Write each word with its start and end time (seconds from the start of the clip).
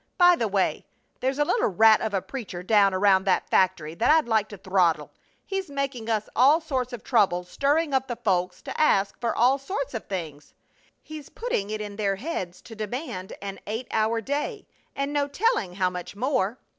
By 0.17 0.35
the 0.35 0.47
way, 0.47 0.87
there's 1.19 1.37
a 1.37 1.45
little 1.45 1.67
rat 1.67 2.01
of 2.01 2.11
a 2.11 2.23
preacher 2.23 2.63
down 2.63 2.91
around 2.91 3.23
that 3.25 3.47
factory 3.51 3.93
that 3.93 4.09
I'd 4.09 4.27
like 4.27 4.49
to 4.49 4.57
throttle! 4.57 5.11
He's 5.45 5.69
making 5.69 6.09
us 6.09 6.27
all 6.35 6.59
sorts 6.59 6.91
of 6.91 7.03
trouble, 7.03 7.43
stirring 7.43 7.93
up 7.93 8.07
the 8.07 8.15
folks 8.15 8.63
to 8.63 8.81
ask 8.81 9.15
for 9.19 9.35
all 9.35 9.59
sorts 9.59 9.93
of 9.93 10.07
things! 10.07 10.55
He's 11.03 11.29
putting 11.29 11.69
it 11.69 11.81
in 11.81 11.97
their 11.97 12.15
heads 12.15 12.63
to 12.63 12.75
demand 12.75 13.33
an 13.43 13.59
eight 13.67 13.87
hour 13.91 14.21
day, 14.21 14.65
and 14.95 15.13
no 15.13 15.27
telling 15.27 15.75
how 15.75 15.91
much 15.91 16.15
more! 16.15 16.57